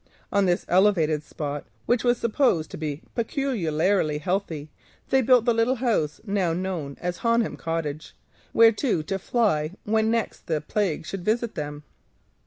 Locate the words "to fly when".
9.03-10.09